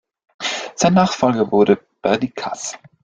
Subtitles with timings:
[0.73, 2.79] Sein Nachfolger wurde Perdikkas.